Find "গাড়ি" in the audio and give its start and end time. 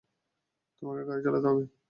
1.07-1.21